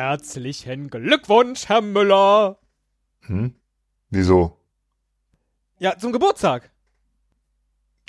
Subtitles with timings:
[0.00, 2.56] Herzlichen Glückwunsch, Herr Müller.
[3.26, 3.54] Hm?
[4.08, 4.56] Wieso?
[5.78, 6.70] Ja, zum Geburtstag.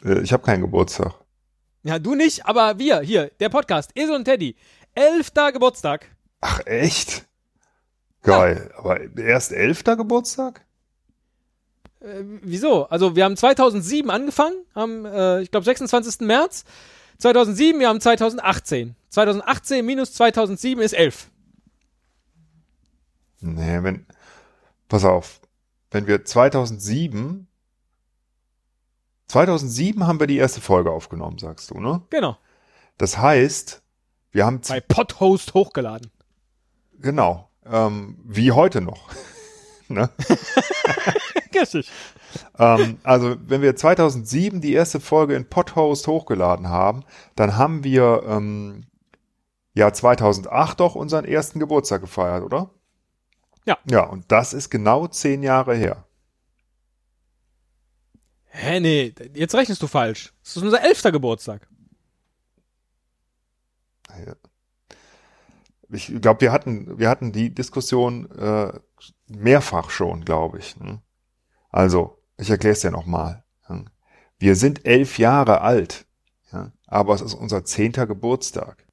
[0.02, 1.16] Äh, ich habe keinen Geburtstag.
[1.84, 4.56] Ja, du nicht, aber wir, hier, der Podcast, Esel und Teddy.
[4.96, 6.08] Elfter Geburtstag.
[6.40, 7.28] Ach, echt?
[8.22, 8.70] Geil.
[8.72, 8.78] Ja.
[8.80, 10.66] Aber erst elfter Geburtstag?
[12.00, 12.86] Äh, wieso?
[12.86, 16.22] Also, wir haben 2007 angefangen, am, äh, ich glaube, 26.
[16.22, 16.64] März.
[17.18, 18.96] 2007, wir haben 2018.
[19.10, 21.31] 2018 minus 2007 ist 11.
[23.42, 24.06] Nee, wenn,
[24.88, 25.42] pass auf,
[25.90, 27.48] wenn wir 2007,
[29.28, 32.02] 2007 haben wir die erste Folge aufgenommen, sagst du, ne?
[32.12, 32.38] Genau.
[32.98, 33.82] Das heißt,
[34.32, 36.12] wir haben bei Podhost hochgeladen.
[37.00, 39.10] Genau, ähm, wie heute noch.
[39.88, 40.10] ne?
[41.56, 41.92] Richtig.
[42.60, 47.04] ähm, also, wenn wir 2007 die erste Folge in Podhost hochgeladen haben,
[47.36, 48.86] dann haben wir ähm,
[49.74, 52.70] ja 2008 doch unseren ersten Geburtstag gefeiert, oder?
[53.66, 53.78] Ja.
[53.90, 56.06] Ja, und das ist genau zehn Jahre her.
[58.46, 60.34] Hä, nee, jetzt rechnest du falsch.
[60.44, 61.68] Das ist unser elfter Geburtstag.
[65.90, 68.72] Ich glaube, wir hatten, wir hatten die Diskussion äh,
[69.28, 70.78] mehrfach schon, glaube ich.
[70.78, 71.02] Ne?
[71.70, 73.44] Also, ich erkläre es dir nochmal.
[74.42, 76.08] Wir sind elf Jahre alt,
[76.52, 78.88] ja, aber es ist unser zehnter Geburtstag.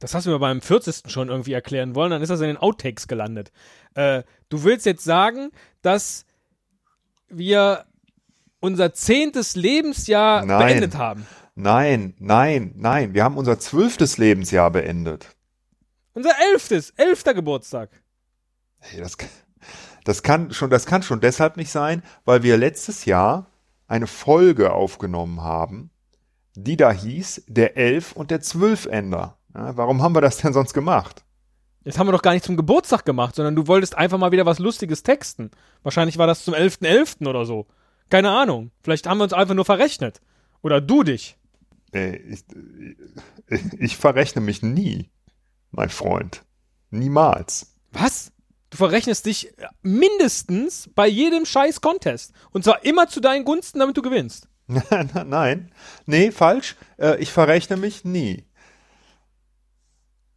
[0.00, 1.10] Das hast du mir beim 40.
[1.10, 3.50] schon irgendwie erklären wollen, dann ist das in den Outtakes gelandet.
[3.94, 5.50] Äh, du willst jetzt sagen,
[5.82, 6.26] dass
[7.28, 7.86] wir
[8.60, 11.26] unser zehntes Lebensjahr nein, beendet haben.
[11.54, 13.14] Nein, nein, nein.
[13.14, 15.34] Wir haben unser zwölftes Lebensjahr beendet.
[16.12, 17.90] Unser elftes, elfter Geburtstag.
[18.78, 19.16] Hey, das,
[20.04, 23.50] das kann schon, das kann schon deshalb nicht sein, weil wir letztes Jahr
[23.88, 25.90] eine Folge aufgenommen haben,
[26.54, 29.36] die da hieß der Elf und der Zwölfender.
[29.56, 31.24] Ja, warum haben wir das denn sonst gemacht?
[31.84, 34.44] Das haben wir doch gar nicht zum Geburtstag gemacht, sondern du wolltest einfach mal wieder
[34.44, 35.50] was Lustiges texten.
[35.82, 37.20] Wahrscheinlich war das zum 11.11.
[37.20, 37.28] .11.
[37.28, 37.66] oder so.
[38.10, 38.70] Keine Ahnung.
[38.82, 40.20] Vielleicht haben wir uns einfach nur verrechnet.
[40.62, 41.38] Oder du dich.
[41.92, 42.44] Ich,
[43.48, 45.10] ich, ich verrechne mich nie,
[45.70, 46.42] mein Freund.
[46.90, 47.74] Niemals.
[47.92, 48.32] Was?
[48.70, 52.32] Du verrechnest dich mindestens bei jedem scheiß Contest.
[52.50, 54.48] Und zwar immer zu deinen Gunsten, damit du gewinnst.
[55.24, 55.70] Nein.
[56.04, 56.74] Nee, falsch.
[56.98, 58.45] Äh, ich verrechne mich nie.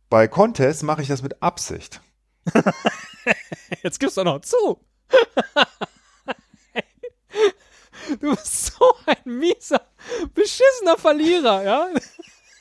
[0.09, 2.01] Bei Contests mache ich das mit Absicht.
[3.83, 4.79] Jetzt gibst du noch zu.
[8.19, 9.81] du bist so ein mieser,
[10.33, 11.87] beschissener Verlierer, ja?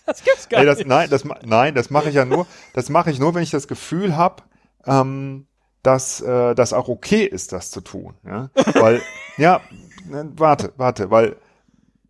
[0.06, 0.86] Das gibt's gar Ey, das, nicht.
[0.86, 3.68] Nein, das, nein, das mache ich ja nur, das mache ich nur, wenn ich das
[3.68, 4.42] Gefühl habe,
[4.86, 5.46] ähm,
[5.82, 8.14] dass äh, das auch okay ist, das zu tun.
[8.24, 8.48] Ja?
[8.72, 9.02] Weil,
[9.36, 9.60] ja,
[10.06, 11.36] ne, warte, warte, weil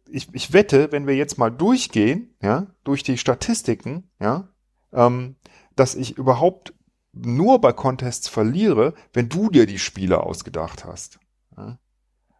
[0.06, 4.46] ich, ich wette, wenn wir jetzt mal durchgehen, ja, durch die Statistiken, ja,
[4.92, 5.36] ähm,
[5.76, 6.72] dass ich überhaupt
[7.12, 11.18] nur bei Contests verliere, wenn du dir die Spiele ausgedacht hast.
[11.56, 11.78] Ja?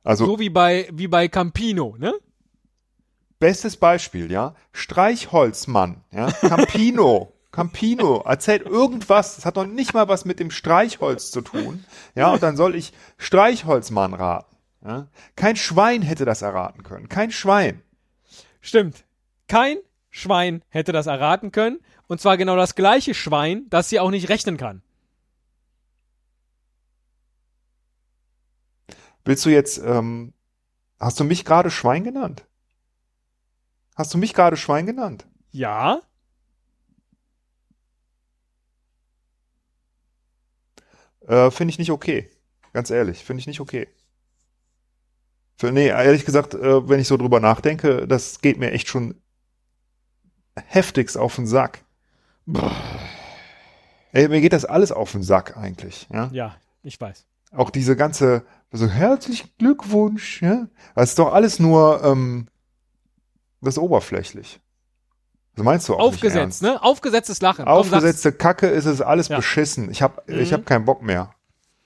[0.05, 2.15] Also so wie bei wie bei Campino, ne?
[3.39, 7.33] Bestes Beispiel, ja, Streichholzmann, ja, Campino.
[7.53, 11.85] Campino erzählt irgendwas, das hat noch nicht mal was mit dem Streichholz zu tun.
[12.15, 14.57] Ja, und dann soll ich Streichholzmann raten.
[14.85, 15.09] Ja?
[15.35, 17.09] Kein Schwein hätte das erraten können.
[17.09, 17.83] Kein Schwein.
[18.61, 19.05] Stimmt.
[19.49, 19.79] Kein
[20.11, 21.79] Schwein hätte das erraten können.
[22.09, 24.83] Und zwar genau das gleiche Schwein, das sie auch nicht rechnen kann.
[29.25, 30.33] Willst du jetzt, ähm,
[30.99, 32.47] hast du mich gerade Schwein genannt?
[33.95, 35.27] Hast du mich gerade Schwein genannt?
[35.51, 36.01] Ja.
[41.27, 42.31] Äh, finde ich nicht okay.
[42.73, 43.87] Ganz ehrlich, finde ich nicht okay.
[45.59, 49.21] Für, nee, ehrlich gesagt, äh, wenn ich so drüber nachdenke, das geht mir echt schon
[50.55, 51.85] heftigst auf den Sack.
[52.51, 52.73] Boah.
[54.13, 56.31] Ey, mir geht das alles auf den Sack eigentlich, ja?
[56.33, 57.27] Ja, ich weiß.
[57.53, 58.43] Auch diese ganze,
[58.73, 60.67] so herzlichen Glückwunsch, ja?
[60.95, 62.49] Das ist doch alles nur, ähm,
[63.61, 64.61] das ist oberflächlich.
[65.57, 66.83] Das meinst du auch Aufgesetzt, ne?
[66.83, 67.67] Aufgesetztes Lachen.
[67.67, 69.37] Aufgesetzte Kacke ist es alles ja.
[69.37, 69.91] beschissen.
[69.91, 70.39] Ich hab, mhm.
[70.39, 71.35] ich hab keinen Bock mehr.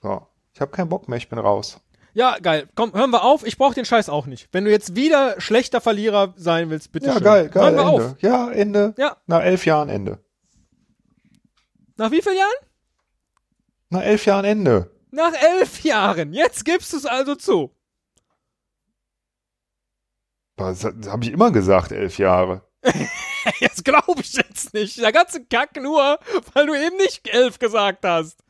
[0.01, 0.25] So.
[0.55, 1.81] Ich hab keinen Bock mehr, ich bin raus.
[2.15, 2.69] Ja, geil.
[2.77, 3.45] Komm, hören wir auf.
[3.45, 4.49] Ich brauch den Scheiß auch nicht.
[4.53, 7.25] Wenn du jetzt wieder schlechter Verlierer sein willst, bitte Ja, schön.
[7.25, 7.65] geil, geil.
[7.65, 8.07] Hören wir Ende.
[8.07, 8.23] auf.
[8.23, 8.95] Ja, Ende.
[8.97, 9.17] Ja.
[9.27, 10.21] Nach elf Jahren Ende.
[12.03, 12.67] Nach wie vielen Jahren?
[13.91, 14.91] Nach elf Jahren Ende.
[15.13, 16.33] Nach elf Jahren.
[16.33, 17.71] Jetzt gibst du es also zu.
[20.57, 22.69] Das habe ich immer gesagt, elf Jahre.
[23.61, 24.99] Jetzt glaube ich jetzt nicht.
[24.99, 26.19] Der ganze Kack nur,
[26.55, 28.43] weil du eben nicht elf gesagt hast.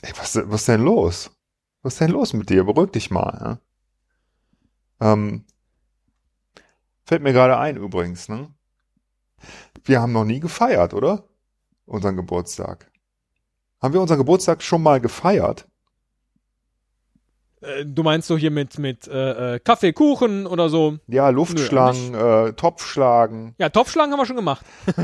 [0.00, 1.30] Ey, was, was ist denn los?
[1.82, 2.64] Was ist denn los mit dir?
[2.64, 3.60] Beruhig dich mal.
[5.00, 5.12] Ja?
[5.12, 5.44] Ähm,
[7.04, 8.50] fällt mir gerade ein übrigens, ne?
[9.84, 11.28] Wir haben noch nie gefeiert, oder?
[11.86, 12.90] Unseren Geburtstag?
[13.80, 15.66] Haben wir unseren Geburtstag schon mal gefeiert?
[17.60, 20.98] Äh, du meinst so hier mit, mit äh, äh, Kaffee, Kuchen oder so?
[21.08, 23.54] Ja, Luftschlangen, äh, Topfschlagen.
[23.58, 24.64] Ja, Topfschlagen haben wir schon gemacht.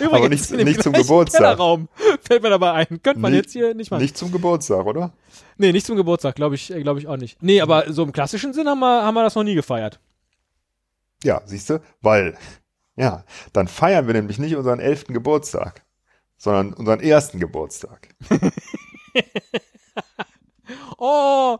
[0.00, 1.40] Übrigens, Aber nicht- nicht zum Geburtstag.
[1.40, 1.88] Kellerraum
[2.22, 3.02] fällt mir dabei ein.
[3.02, 4.02] Könnte man Nicht- jetzt hier nicht machen.
[4.02, 5.12] Nicht zum Geburtstag, oder?
[5.56, 7.42] Nee, nicht zum Geburtstag, glaube ich, äh, glaube ich auch nicht.
[7.42, 9.98] Nee, aber so im klassischen Sinn haben wir, haben wir das noch nie gefeiert.
[11.24, 11.80] Ja, siehst du?
[12.00, 12.36] Weil,
[12.98, 15.82] ja, dann feiern wir nämlich nicht unseren elften Geburtstag,
[16.36, 18.08] sondern unseren ersten Geburtstag.
[20.98, 21.58] Oh,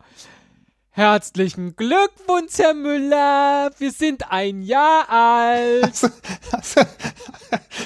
[0.90, 3.70] herzlichen Glückwunsch, Herr Müller.
[3.78, 5.84] Wir sind ein Jahr alt.
[5.84, 6.10] Hast,
[6.52, 6.86] hast,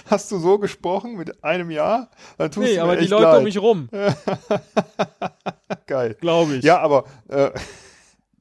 [0.06, 2.10] hast du so gesprochen mit einem Jahr?
[2.38, 3.38] Dann tust Nee, du aber die Leute leid.
[3.38, 3.88] um mich rum,
[5.86, 6.16] Geil.
[6.20, 6.64] glaube ich.
[6.64, 7.50] Ja, aber äh,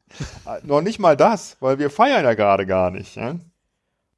[0.64, 3.16] noch nicht mal das, weil wir feiern ja gerade gar nicht.
[3.16, 3.36] Ja?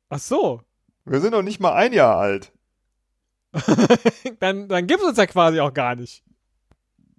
[0.09, 0.61] Ach so.
[1.05, 2.51] Wir sind noch nicht mal ein Jahr alt.
[4.39, 6.23] Dann, dann gibt es uns ja quasi auch gar nicht.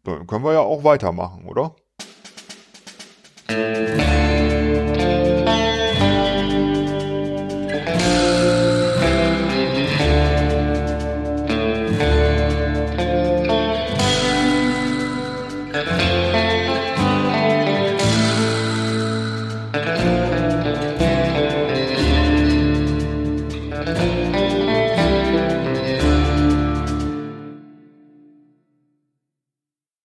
[0.02, 1.76] Dann können wir ja auch weitermachen, oder?